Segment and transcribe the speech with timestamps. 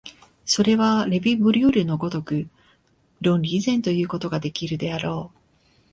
[0.47, 2.47] それはレヴィ・ブリュールの如く
[3.21, 5.37] 論理以前ということができるであろう。